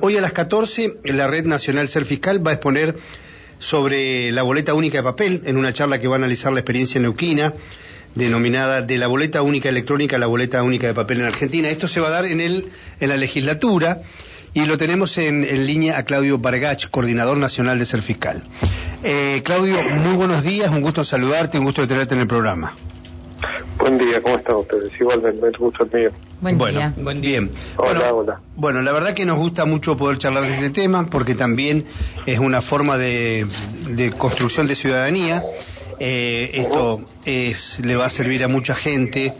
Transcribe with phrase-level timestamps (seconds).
[0.00, 2.96] Hoy a las 14 la Red Nacional Ser Fiscal va a exponer
[3.58, 7.00] sobre la boleta única de papel en una charla que va a analizar la experiencia
[7.00, 7.54] neuquina
[8.14, 11.68] denominada de la boleta única electrónica a la boleta única de papel en Argentina.
[11.68, 12.70] Esto se va a dar en, el,
[13.00, 14.02] en la legislatura
[14.54, 18.42] y lo tenemos en, línea a Claudio Bargach, coordinador nacional de Ser Fiscal.
[19.04, 22.76] Eh, Claudio, muy buenos días, un gusto saludarte, un gusto de tenerte en el programa.
[23.78, 24.90] Buen día, ¿cómo están ustedes?
[24.98, 26.10] Igualmente, el gusto es mío.
[26.40, 26.94] Buen bueno, día.
[26.96, 27.40] Buen día.
[27.40, 27.50] Bien.
[27.76, 28.40] Hola, hola.
[28.54, 31.86] Bueno, la verdad que nos gusta mucho poder charlar de este tema porque también
[32.26, 33.46] es una forma de,
[34.16, 35.42] construcción de ciudadanía.
[35.98, 39.34] Eh, esto es, le va a servir a mucha gente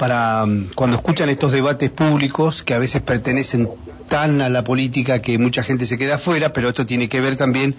[0.00, 3.68] para mm, cuando escuchan estos debates públicos que a veces pertenecen
[4.08, 7.36] tan a la política que mucha gente se queda afuera, pero esto tiene que ver
[7.36, 7.76] también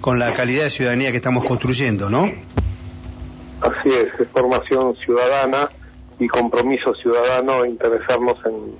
[0.00, 2.24] con la calidad de ciudadanía que estamos construyendo, ¿no?
[3.60, 5.68] Así es, es formación ciudadana
[6.18, 8.74] y compromiso ciudadano interesarnos en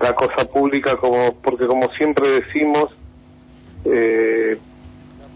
[0.00, 2.90] la cosa pública, como porque como siempre decimos,
[3.84, 4.58] eh,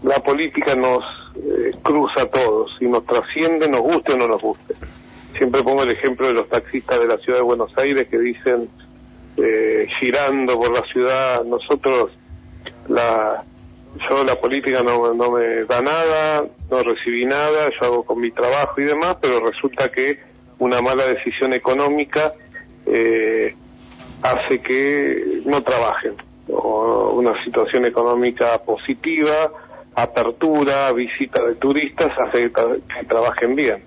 [0.03, 1.03] la política nos
[1.35, 4.75] eh, cruza a todos y nos trasciende, nos guste o no nos guste.
[5.37, 8.69] Siempre pongo el ejemplo de los taxistas de la ciudad de Buenos Aires que dicen,
[9.37, 12.11] eh, girando por la ciudad, nosotros
[12.89, 13.43] la
[14.09, 18.31] yo la política no, no me da nada, no recibí nada, yo hago con mi
[18.31, 20.19] trabajo y demás, pero resulta que
[20.59, 22.33] una mala decisión económica
[22.85, 23.55] eh,
[24.21, 26.13] hace que no trabajen.
[26.49, 29.51] O una situación económica positiva,
[29.95, 33.83] apertura, visita de turistas, hace que, trabajen bien.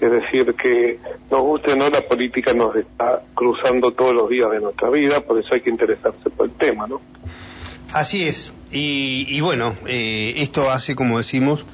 [0.00, 0.98] Es decir, que
[1.30, 5.20] nos guste o no, la política nos está cruzando todos los días de nuestra vida,
[5.20, 7.00] por eso hay que interesarse por el tema, ¿no?
[7.92, 8.54] Así es.
[8.70, 11.64] Y, bueno, eh, esto hace, como decimos,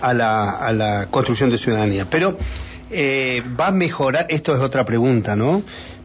[0.00, 2.06] a la, a la construcción de ciudadanía.
[2.10, 2.38] Pero
[2.90, 5.62] eh, va a mejorar, esto es otra pregunta, ¿no?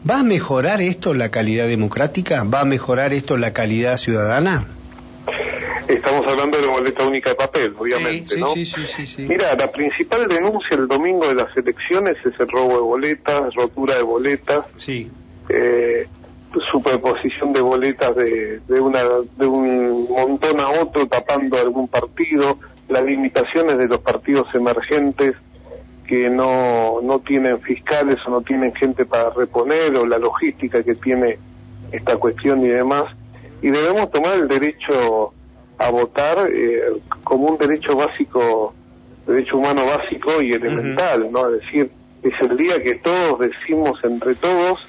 [0.10, 2.44] ¿Va a mejorar esto la calidad democrática?
[2.44, 4.66] ¿Va a mejorar esto la calidad ciudadana?
[5.88, 8.54] Estamos hablando de la boleta única de papel, obviamente, ¿no?
[8.54, 12.48] Sí, sí, sí, sí, Mira, la principal denuncia el domingo de las elecciones es el
[12.48, 14.66] robo de boletas, rotura de boletas.
[15.50, 16.08] Eh,
[16.72, 19.02] superposición de boletas de, de, una,
[19.38, 22.58] de un montón a otro tapando algún partido,
[22.90, 25.36] las limitaciones de los partidos emergentes
[26.12, 30.94] que no, no tienen fiscales o no tienen gente para reponer o la logística que
[30.96, 31.40] tiene
[31.90, 33.06] esta cuestión y demás.
[33.62, 35.32] Y debemos tomar el derecho
[35.78, 36.82] a votar eh,
[37.24, 38.74] como un derecho básico,
[39.26, 41.48] derecho humano básico y elemental, ¿no?
[41.48, 41.90] Es decir,
[42.24, 44.86] es el día que todos decimos entre todos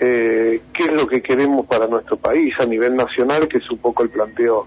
[0.00, 3.78] eh, qué es lo que queremos para nuestro país a nivel nacional, que es un
[3.78, 4.66] poco el planteo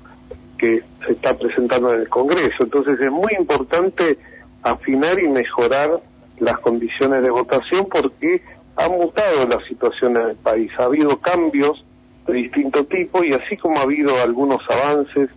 [0.57, 2.63] que se está presentando en el Congreso.
[2.63, 4.17] Entonces es muy importante
[4.63, 6.01] afinar y mejorar
[6.39, 8.41] las condiciones de votación porque
[8.75, 11.83] ha mutado la situación en el país, ha habido cambios
[12.27, 15.29] de distinto tipo y así como ha habido algunos avances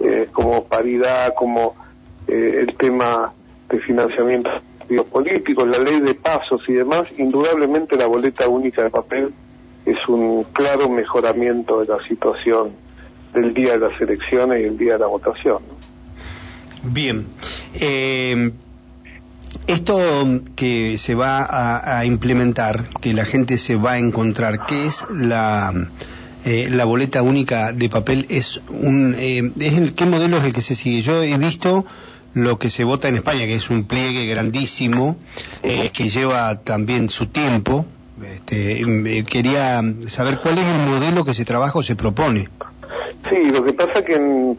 [0.00, 1.74] eh, como paridad, como
[2.26, 3.32] eh, el tema
[3.68, 4.50] de financiamiento
[4.98, 9.32] políticos, la ley de pasos y demás, indudablemente la boleta única de papel
[9.86, 12.72] es un claro mejoramiento de la situación
[13.32, 15.58] del día de las elecciones y el día de la votación.
[16.82, 17.26] Bien.
[17.74, 18.52] Eh,
[19.66, 25.04] esto que se va a, implementar, que la gente se va a encontrar, ¿qué es
[25.10, 25.72] la,
[26.44, 28.26] eh, la boleta única de papel?
[28.28, 31.02] ¿Es un, eh, es el, ¿Qué modelo es el que se sigue?
[31.02, 31.84] Yo he visto
[32.34, 35.16] lo que se vota en España, que es un pliegue grandísimo,
[35.62, 37.86] eh, que lleva también su tiempo.
[38.24, 42.48] Este, eh, quería saber cuál es el modelo que se trabaja o se propone.
[43.28, 44.58] Sí, lo que pasa que en,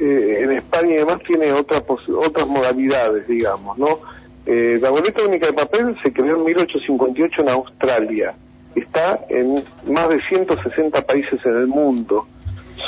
[0.00, 4.00] eh, en España y demás tiene otras otras modalidades, digamos, ¿no?
[4.44, 8.34] la boleta única de papel se creó en 1858 en Australia.
[8.74, 12.26] Está en más de 160 países en el mundo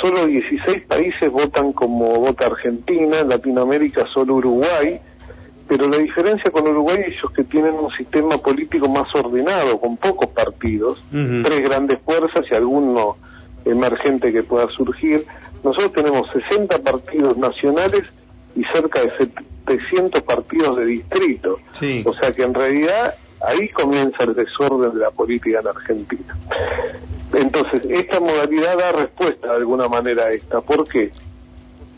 [0.01, 4.99] solo 16 países votan como vota Argentina, en Latinoamérica solo Uruguay,
[5.67, 10.29] pero la diferencia con Uruguay es que tienen un sistema político más ordenado, con pocos
[10.29, 13.17] partidos, tres grandes fuerzas y alguno
[13.65, 15.25] emergente que pueda surgir.
[15.63, 18.03] Nosotros tenemos 60 partidos nacionales
[18.55, 19.11] y cerca de
[19.67, 21.59] 700 partidos de distrito.
[22.05, 26.37] O sea que en realidad ahí comienza el desorden de la política en Argentina.
[27.33, 30.61] Entonces, esta modalidad da respuesta de alguna manera a esta.
[30.61, 31.11] ¿Por qué?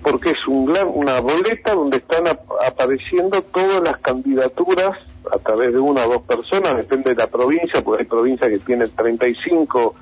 [0.01, 2.25] Porque es un una boleta donde están
[2.65, 4.97] apareciendo todas las candidaturas
[5.31, 8.59] a través de una o dos personas, depende de la provincia, porque hay provincias que
[8.59, 9.95] tienen 35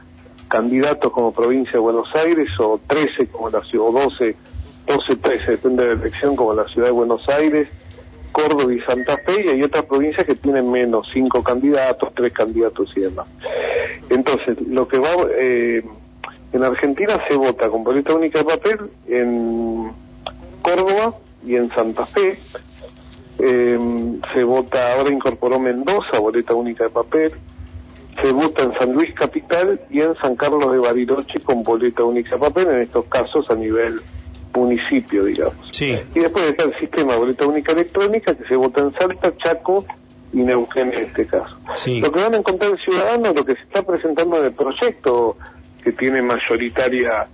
[0.47, 4.36] candidatos como provincia de Buenos Aires o 13 como la ciudad, o 12,
[4.88, 7.68] 12, 13, depende de la elección como la ciudad de Buenos Aires
[8.36, 12.92] Córdoba y Santa Fe y hay otras provincias que tienen menos, cinco candidatos, tres candidatos
[12.97, 13.27] y demás.
[14.09, 15.81] Entonces, lo que va, eh,
[16.51, 19.92] En Argentina se vota con boleta única de papel en
[20.62, 21.15] Córdoba
[21.45, 22.38] y en Santa Fe.
[23.39, 23.80] Eh,
[24.33, 27.33] se vota, ahora incorporó Mendoza, boleta única de papel.
[28.25, 32.39] Se vota en San Luis Capital y en San Carlos de Bariloche con boleta única
[32.39, 34.01] papel, en estos casos a nivel
[34.51, 35.69] municipio, digamos.
[35.72, 35.95] Sí.
[36.16, 39.86] Y después está el sistema de boleta única electrónica que se vota en Salta, Chaco
[40.33, 41.56] y Neuquén en este caso.
[41.86, 45.38] Lo que van a encontrar el ciudadano, lo que se está presentando en el proyecto
[45.83, 47.28] que tiene mayoritaria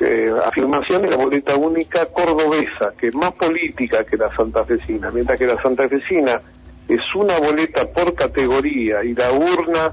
[0.00, 5.38] eh, afirmación de la boleta única cordobesa, que es más política que la santafesina, mientras
[5.38, 6.40] que la santafesina
[6.88, 9.92] es una boleta por categoría y la urna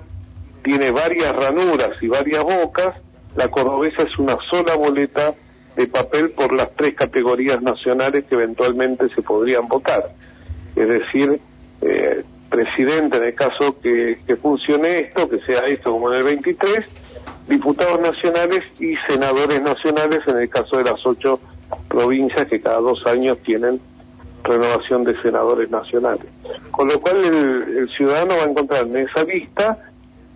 [0.64, 2.96] tiene varias ranuras y varias bocas,
[3.36, 5.36] la cordobesa es una sola boleta
[5.76, 10.10] de papel por las tres categorías nacionales que eventualmente se podrían votar.
[10.76, 11.40] Es decir,
[11.82, 16.86] eh, presidente en el caso que, funcione esto, que sea esto como en el 23,
[17.50, 21.40] diputados nacionales y senadores nacionales en el caso de las ocho
[21.90, 23.80] provincias que cada dos años tienen
[24.46, 26.26] renovación de senadores nacionales.
[26.72, 29.78] Con lo cual el, ciudadano va a encontrar en esa lista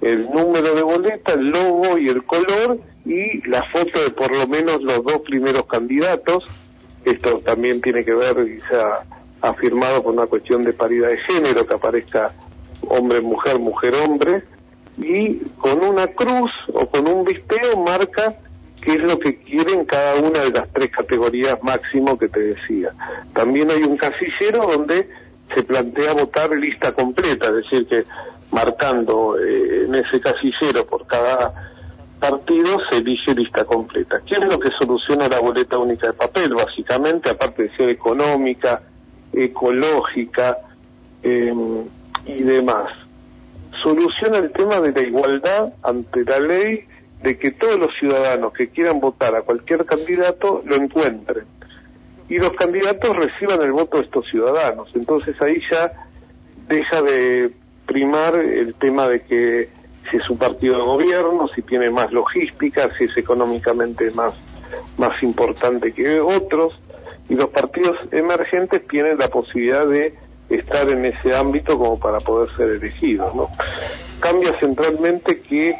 [0.02, 4.48] el número de boleta, el logo y el color y la foto de por lo
[4.48, 6.46] menos los dos primeros candidatos.
[7.06, 9.06] Esto también tiene que ver, quizá,
[9.42, 12.34] afirmado por una cuestión de paridad de género, que aparezca
[12.88, 14.44] hombre-mujer, mujer-hombre,
[14.98, 18.36] y con una cruz o con un visteo marca
[18.82, 22.92] qué es lo que quieren cada una de las tres categorías máximo que te decía.
[23.34, 25.10] También hay un casillero donde
[25.54, 28.06] se plantea votar lista completa, es decir, que
[28.52, 31.54] marcando eh, en ese casillero por cada
[32.20, 34.22] partido se elige lista completa.
[34.26, 36.54] ¿Qué es lo que soluciona la boleta única de papel?
[36.54, 38.82] Básicamente, aparte de ser económica,
[39.34, 40.58] ecológica
[41.24, 41.86] em,
[42.26, 42.92] y demás.
[43.84, 46.86] Soluciona el tema de la igualdad ante la ley
[47.22, 51.46] de que todos los ciudadanos que quieran votar a cualquier candidato lo encuentren
[52.30, 54.90] y los candidatos reciban el voto de estos ciudadanos.
[54.94, 55.92] Entonces ahí ya
[56.68, 57.52] deja de
[57.88, 59.70] primar el tema de que
[60.10, 64.34] si es un partido de gobierno, si tiene más logística, si es económicamente más,
[64.98, 66.80] más importante que otros
[67.28, 70.16] y los partidos emergentes tienen la posibilidad de
[70.50, 73.34] estar en ese ámbito como para poder ser elegidos.
[73.36, 73.50] ¿no?
[74.20, 75.76] Cambia centralmente que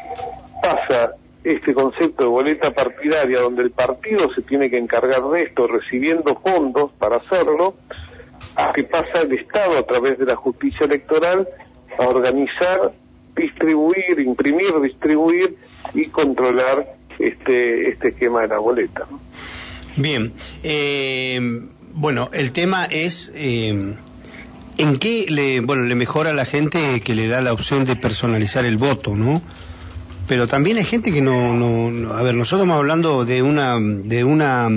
[0.62, 1.14] pasa
[1.44, 6.34] este concepto de boleta partidaria, donde el partido se tiene que encargar de esto, recibiendo
[6.36, 7.76] fondos para hacerlo,
[8.56, 11.48] a que pasa el Estado a través de la justicia electoral
[11.98, 12.92] a organizar,
[13.34, 15.56] distribuir, imprimir, distribuir
[15.94, 19.06] y controlar este, este esquema de la boleta.
[19.96, 20.32] Bien,
[20.62, 21.38] eh,
[21.92, 23.96] bueno, el tema es eh,
[24.78, 27.96] en qué le, bueno, le mejora a la gente que le da la opción de
[27.96, 29.42] personalizar el voto, ¿no?
[30.30, 34.22] Pero también hay gente que no, no, a ver, nosotros estamos hablando de una, de
[34.22, 34.68] una,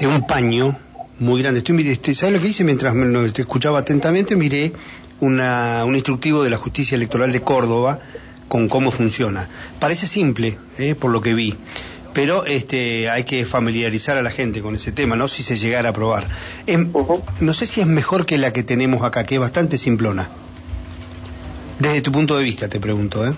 [0.00, 0.78] de un paño
[1.18, 1.58] muy grande.
[1.58, 4.34] Estoy, ¿sabes lo que hice mientras me escuchaba atentamente?
[4.34, 4.72] Miré
[5.20, 8.00] una, un instructivo de la Justicia Electoral de Córdoba
[8.48, 9.46] con cómo funciona.
[9.78, 11.54] Parece simple, eh, por lo que vi
[12.14, 15.28] pero este, hay que familiarizar a la gente con ese tema, ¿no?
[15.28, 16.26] Si se llegara a aprobar.
[17.40, 20.30] No sé si es mejor que la que tenemos acá, que es bastante simplona.
[21.78, 23.34] Desde tu punto de vista, te pregunto, ¿eh?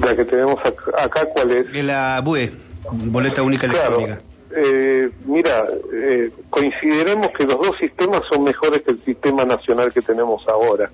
[0.00, 1.84] La que tenemos acá, ¿cuál es?
[1.84, 2.50] La BUE,
[2.90, 4.20] Boleta Única Electrónica.
[4.54, 10.02] Eh, mira, eh, coincidiremos que los dos sistemas son mejores que el sistema nacional que
[10.02, 10.90] tenemos ahora.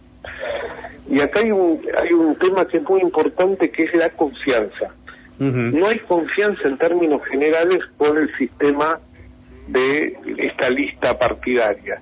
[1.10, 4.92] Y acá hay un, hay un tema que es muy importante, que es la confianza.
[5.38, 8.98] No hay confianza en términos generales por el sistema
[9.68, 12.00] de esta lista partidaria.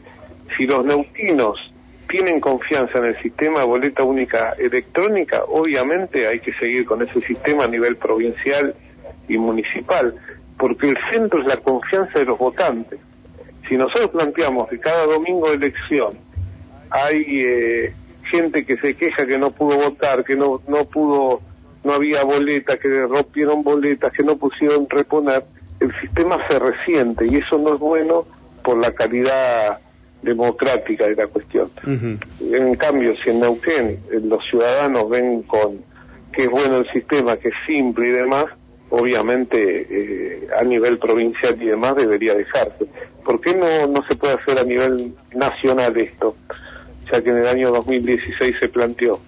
[0.56, 1.58] Si los neuquinos
[2.08, 7.20] tienen confianza en el sistema de boleta única electrónica, obviamente hay que seguir con ese
[7.20, 8.75] sistema a nivel provincial
[9.28, 10.14] y municipal,
[10.58, 13.00] porque el centro es la confianza de los votantes.
[13.68, 16.18] Si nosotros planteamos que cada domingo de elección
[16.90, 17.94] hay eh,
[18.30, 21.40] gente que se queja que no pudo votar, que no, no pudo
[21.86, 25.44] no había boletas, que rompieron boletas, que no pusieron reponer,
[25.78, 28.25] el sistema se resiente y eso no es bueno
[28.64, 29.78] por la calidad
[30.26, 31.71] democrática de la cuestión.
[31.85, 35.78] En cambio, si en Neuquén eh, los ciudadanos ven con
[36.33, 38.45] que es bueno el sistema, que es simple y demás,
[38.90, 42.87] obviamente eh, a nivel provincial y demás debería dejarse.
[43.25, 46.37] ¿Por qué no, no se puede hacer a nivel nacional esto?
[47.11, 49.21] Ya que en el año 2016 se planteó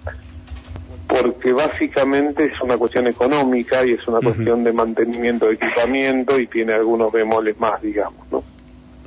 [1.09, 6.47] porque básicamente es una cuestión económica y es una cuestión de mantenimiento de equipamiento y
[6.47, 8.45] tiene algunos bemoles más, digamos, ¿no?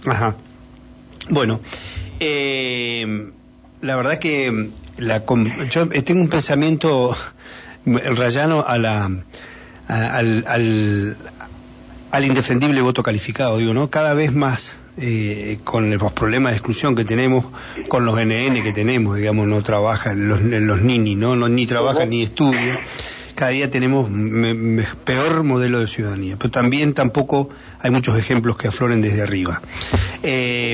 [0.07, 0.35] Ajá.
[1.31, 1.61] Bueno,
[2.19, 3.31] eh,
[3.81, 5.23] la verdad que la,
[5.69, 7.15] yo tengo un pensamiento
[7.85, 9.09] rayano a la
[9.87, 11.17] al, al,
[12.11, 13.89] al indefendible voto calificado, digo, ¿no?
[13.89, 17.45] Cada vez más eh, con los problemas de exclusión que tenemos,
[17.87, 21.35] con los NN que tenemos, digamos, no trabajan los, los nini, ¿no?
[21.47, 22.79] ni trabajan ni estudian.
[23.41, 24.07] Cada día tenemos
[25.03, 29.63] peor modelo de ciudadanía, pero también tampoco hay muchos ejemplos que afloren desde arriba.
[30.21, 30.73] Eh,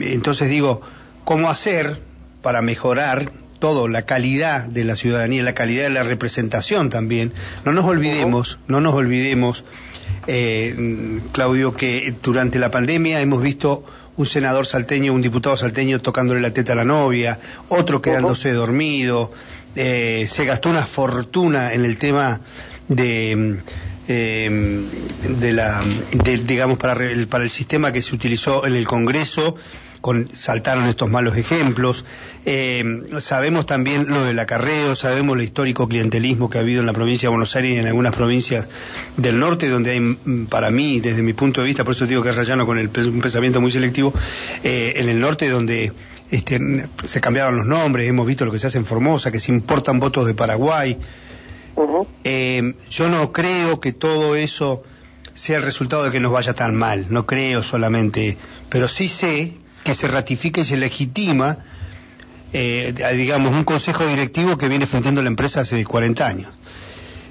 [0.00, 0.80] entonces digo,
[1.22, 2.02] ¿cómo hacer
[2.42, 7.32] para mejorar todo, la calidad de la ciudadanía, la calidad de la representación también?
[7.64, 9.62] No nos olvidemos, no nos olvidemos
[10.26, 13.84] eh, Claudio, que durante la pandemia hemos visto
[14.16, 17.38] un senador salteño, un diputado salteño tocándole la teta a la novia,
[17.68, 19.30] otro quedándose dormido,
[19.76, 22.40] eh, se gastó una fortuna en el tema
[22.88, 23.60] de,
[24.08, 25.82] de la,
[26.44, 26.96] digamos, para,
[27.28, 29.56] para el sistema que se utilizó en el Congreso
[30.34, 32.04] saltaron estos malos ejemplos.
[32.44, 32.84] Eh,
[33.18, 37.26] sabemos también lo del acarreo, sabemos el histórico clientelismo que ha habido en la provincia
[37.28, 38.68] de Buenos Aires y en algunas provincias
[39.16, 42.22] del norte, donde hay, mm, para mí, desde mi punto de vista, por eso digo
[42.22, 44.12] que es rayano con el, un pensamiento muy selectivo,
[44.62, 45.92] eh, en el norte donde
[46.30, 49.52] este, se cambiaban los nombres, hemos visto lo que se hace en Formosa, que se
[49.52, 50.98] importan votos de Paraguay.
[52.24, 54.82] Eh, yo no creo que todo eso
[55.34, 58.38] sea el resultado de que nos vaya tan mal, no creo solamente,
[58.70, 59.54] pero sí sé
[59.84, 61.58] que se ratifica y se legitima,
[62.52, 66.50] eh, digamos, un consejo directivo que viene enfrentando la empresa hace 40 años.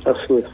[0.05, 0.45] Así es.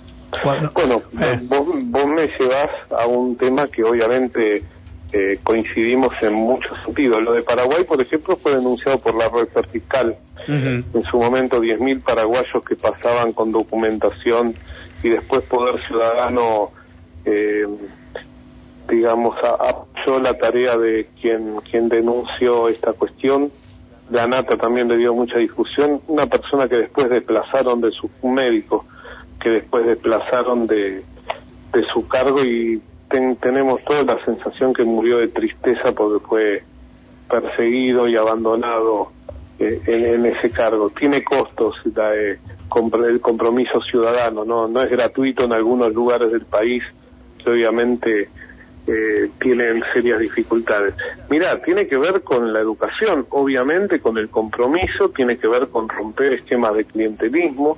[0.44, 0.72] Bueno,
[1.20, 1.40] eh.
[1.44, 4.64] vos, me llevas a un tema que obviamente
[5.14, 7.22] eh, coincidimos en muchos sentidos.
[7.24, 10.16] Lo de Paraguay, por ejemplo, fue denunciado por la red vertical.
[10.48, 14.56] En su momento, 10.000 paraguayos que pasaban con documentación
[15.04, 16.72] y después Poder Ciudadano
[17.26, 17.68] eh,
[18.90, 23.52] digamos, apoyó la tarea de quien, quien denunció esta cuestión.
[24.10, 26.02] La Nata también le dio mucha discusión.
[26.08, 28.86] Una persona que después desplazaron de su un médico,
[29.42, 31.04] que después desplazaron de,
[31.74, 32.82] de su cargo y
[33.40, 36.64] tenemos toda la sensación que murió de tristeza porque fue
[37.30, 39.12] perseguido y abandonado
[39.60, 40.90] eh, en, ese cargo.
[40.90, 42.40] Tiene costos la, eh,
[43.08, 46.84] el compromiso ciudadano, no, es gratuito en algunos lugares del país
[47.44, 48.30] que obviamente
[48.88, 50.96] eh, tienen serias dificultades.
[51.30, 55.88] Mira, tiene que ver con la educación, obviamente con el compromiso, tiene que ver con
[55.88, 57.78] romper esquemas de clientelismo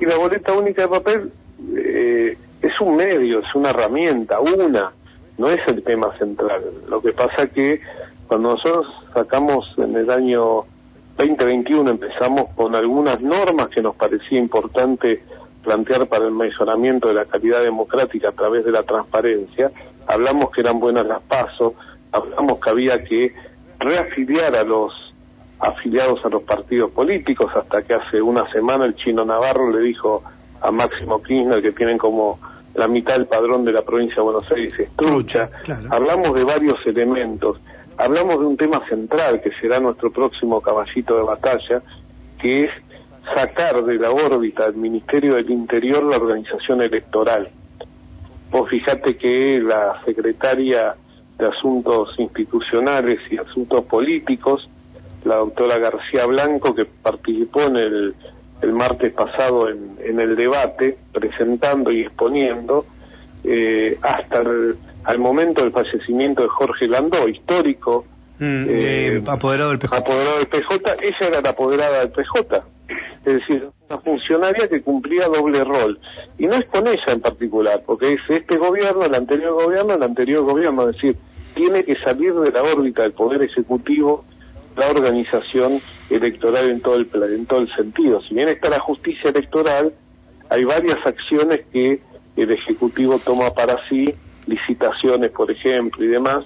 [0.00, 1.32] y la boleta única de papel
[1.76, 4.92] eh, es un medio, es una herramienta, una,
[5.36, 6.62] no es el tema central.
[6.88, 7.80] Lo que pasa que
[8.28, 10.64] cuando nosotros sacamos en el año
[11.18, 15.22] 2021 empezamos con algunas normas que nos parecía importante
[15.62, 19.70] plantear para el mejoramiento de la calidad democrática a través de la transparencia,
[20.06, 21.74] hablamos que eran buenas las pasos,
[22.10, 23.34] hablamos que había que
[23.78, 24.92] reafiliar a los
[25.60, 30.22] afiliados a los partidos políticos, hasta que hace una semana el chino Navarro le dijo
[30.60, 32.38] a Máximo Kirchner que tienen como
[32.74, 35.50] la mitad del padrón de la provincia de Buenos Aires es trucha.
[35.90, 37.58] Hablamos de varios elementos.
[37.98, 41.82] Hablamos de un tema central que será nuestro próximo caballito de batalla,
[42.40, 42.70] que es
[43.34, 47.50] sacar de la órbita del Ministerio del Interior la organización electoral.
[48.50, 50.94] Vos fijate que la secretaria
[51.38, 54.68] de Asuntos Institucionales y Asuntos Políticos,
[55.24, 58.14] la doctora García Blanco, que participó en el,
[58.62, 62.86] el martes pasado en, en, el debate, presentando y exponiendo,
[63.44, 68.04] eh, hasta el al momento del fallecimiento de Jorge Landó, histórico,
[68.38, 69.96] mm, eh, apoderado del PJ.
[69.96, 72.62] Apoderado del PJ, ella era la apoderada del PJ
[73.24, 75.98] es decir, una funcionaria que cumplía doble rol.
[76.38, 80.02] Y no es con ella en particular, porque es este gobierno, el anterior gobierno, el
[80.02, 81.16] anterior gobierno, es decir,
[81.54, 84.24] tiene que salir de la órbita del Poder Ejecutivo
[84.76, 88.20] la organización electoral en todo el, en todo el sentido.
[88.22, 89.92] Si bien está la justicia electoral,
[90.48, 92.00] hay varias acciones que
[92.36, 94.14] el Ejecutivo toma para sí,
[94.46, 96.44] licitaciones, por ejemplo, y demás,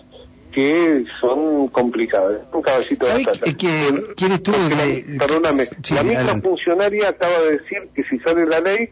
[0.53, 2.41] que son complicadas.
[2.53, 3.57] Un caballito de batalla.
[3.57, 8.89] ¿Quién perdóname, la misma funcionaria acaba de decir que si sale la ley,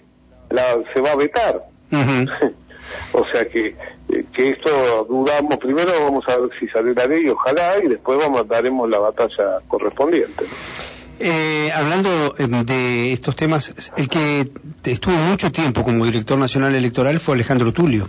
[0.51, 0.63] la,
[0.93, 1.65] se va a vetar.
[3.15, 3.77] o sea que,
[4.09, 8.47] que esto dudamos, primero vamos a ver si sale la ley, ojalá, y después vamos
[8.49, 10.45] daremos la batalla correspondiente.
[11.21, 14.49] Eh, hablando eh, de estos temas, el que
[14.85, 18.09] estuvo mucho tiempo como director nacional electoral fue Alejandro Tulio.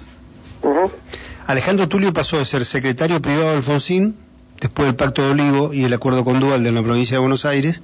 [1.46, 4.16] Alejandro Tulio pasó de ser secretario privado de Alfonsín,
[4.60, 7.46] después del Pacto de Olivo y el acuerdo con Dual de la provincia de Buenos
[7.46, 7.84] Aires,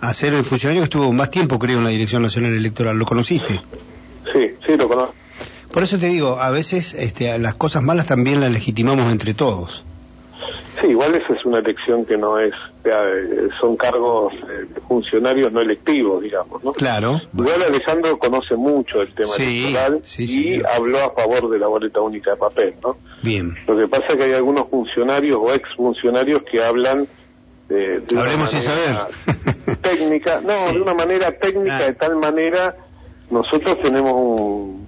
[0.00, 2.98] a ser el funcionario que estuvo más tiempo, creo, en la Dirección Nacional Electoral.
[2.98, 3.60] ¿Lo conociste?
[4.32, 5.14] Sí, sí, lo conozco.
[5.76, 9.84] Por eso te digo, a veces este, las cosas malas también las legitimamos entre todos.
[10.80, 12.54] Sí, igual esa es una elección que no es,
[13.60, 16.72] son cargos eh, funcionarios no electivos, digamos, ¿no?
[16.72, 17.20] Claro.
[17.36, 22.30] Igual Alejandro conoce mucho el tema electoral y habló a favor de la boleta única
[22.30, 22.96] de papel, ¿no?
[23.22, 23.54] Bien.
[23.66, 27.06] Lo que pasa es que hay algunos funcionarios o exfuncionarios que hablan
[27.68, 28.96] de, de Hablemos sin saber.
[29.82, 31.84] técnica, no, de una manera técnica, ah.
[31.84, 32.76] de tal manera
[33.28, 34.85] nosotros tenemos un,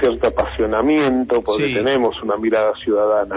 [0.00, 3.36] cierto apasionamiento porque tenemos una mirada ciudadana.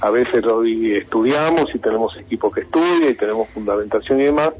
[0.00, 4.50] A veces lo estudiamos y tenemos equipo que estudia y tenemos fundamentación y demás.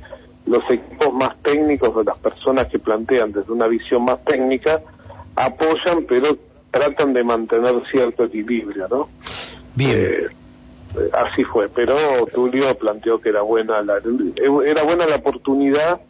[0.47, 4.81] Los equipos más técnicos de las personas que plantean desde una visión más técnica
[5.37, 6.37] apoyan, pero
[6.71, 9.09] tratan de mantener cierto equilibrio, ¿no?
[9.75, 9.97] Bien.
[9.97, 10.29] Eh,
[11.13, 11.97] así fue, pero
[12.33, 14.01] Tulio planteó que era buena la,
[14.65, 16.01] era buena la oportunidad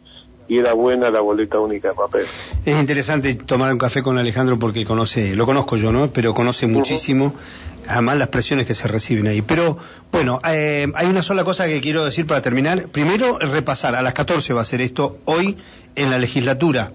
[0.47, 2.25] y era buena la boleta única de papel.
[2.65, 6.11] Es interesante tomar un café con Alejandro porque conoce, lo conozco yo, ¿no?
[6.11, 7.33] Pero conoce muchísimo,
[7.87, 9.41] además las presiones que se reciben ahí.
[9.41, 9.77] Pero
[10.11, 12.87] bueno, eh, hay una sola cosa que quiero decir para terminar.
[12.89, 15.57] Primero, repasar, a las 14 va a ser esto hoy
[15.95, 16.91] en la legislatura.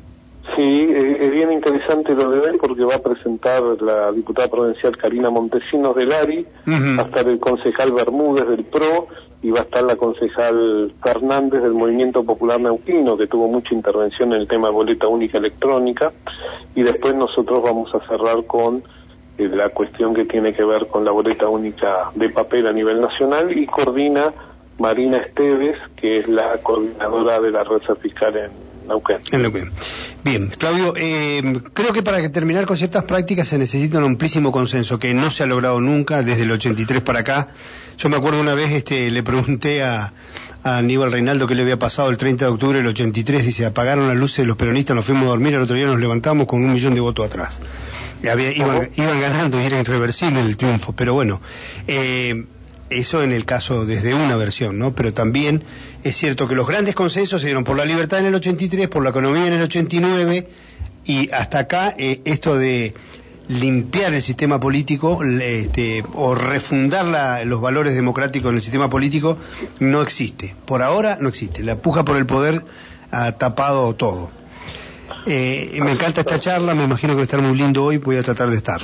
[0.56, 4.96] Sí, eh, es bien interesante lo de hoy porque va a presentar la diputada provincial
[4.96, 9.08] Karina Montesinos del ARI, va a estar el concejal Bermúdez del PRO
[9.42, 14.32] y va a estar la concejal Fernández del Movimiento Popular Neuquino, que tuvo mucha intervención
[14.32, 16.12] en el tema de boleta única electrónica,
[16.74, 18.82] y después nosotros vamos a cerrar con
[19.38, 23.00] eh, la cuestión que tiene que ver con la boleta única de papel a nivel
[23.00, 24.32] nacional y coordina
[24.78, 28.69] Marina Esteves, que es la coordinadora de la red fiscal en
[29.32, 29.70] en
[30.22, 31.42] Bien, Claudio, eh,
[31.72, 35.44] creo que para terminar con ciertas prácticas se necesita un amplísimo consenso que no se
[35.44, 37.48] ha logrado nunca desde el 83 para acá.
[37.96, 40.12] Yo me acuerdo una vez, este, le pregunté a,
[40.62, 44.16] Aníbal Reinaldo qué le había pasado el 30 de octubre del 83, dice, apagaron las
[44.16, 46.72] luces de los peronistas, nos fuimos a dormir, al otro día nos levantamos con un
[46.74, 47.62] millón de votos atrás.
[48.22, 51.40] iban, iban ganando y era irreversible el triunfo, pero bueno.
[51.86, 52.44] Eh,
[52.90, 54.92] eso en el caso desde una versión, ¿no?
[54.92, 55.62] Pero también
[56.02, 59.02] es cierto que los grandes consensos se dieron por la libertad en el 83, por
[59.02, 60.48] la economía en el 89
[61.04, 62.94] y hasta acá eh, esto de
[63.48, 69.38] limpiar el sistema político este, o refundar los valores democráticos en el sistema político
[69.80, 70.54] no existe.
[70.66, 71.62] Por ahora no existe.
[71.62, 72.62] La puja por el poder
[73.10, 74.30] ha tapado todo.
[75.26, 78.16] Eh, me encanta esta charla, me imagino que va a estar muy lindo hoy, voy
[78.16, 78.82] a tratar de estar.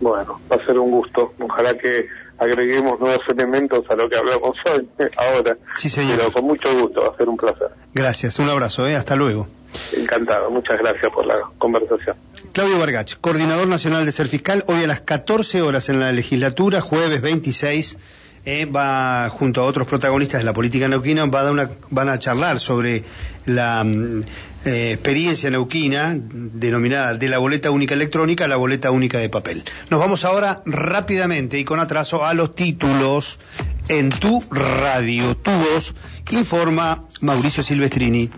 [0.00, 1.32] Bueno, va a ser un gusto.
[1.38, 2.06] Ojalá que
[2.40, 5.56] agreguemos nuevos elementos a lo que hablamos hoy, ahora.
[5.76, 6.16] Sí, señor.
[6.18, 7.68] Pero con mucho gusto, va a ser un placer.
[7.94, 8.96] Gracias, un abrazo, ¿eh?
[8.96, 9.46] hasta luego.
[9.92, 12.16] Encantado, muchas gracias por la conversación.
[12.52, 16.80] Claudio Vargach, coordinador nacional de Ser Fiscal, hoy a las 14 horas en la legislatura,
[16.80, 17.98] jueves 26
[18.44, 22.18] eh, va junto a otros protagonistas de la política neuquina, va a dar van a
[22.18, 23.04] charlar sobre
[23.46, 24.22] la mm,
[24.64, 29.64] eh, experiencia neuquina denominada de la boleta única electrónica a la boleta única de papel.
[29.90, 33.38] Nos vamos ahora rápidamente y con atraso a los títulos
[33.88, 35.94] en tu radio, tu voz,
[36.30, 38.30] informa Mauricio Silvestrini.